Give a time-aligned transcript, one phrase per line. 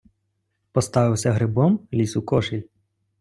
[0.71, 2.61] Поставився грибом, лізь у кошіль.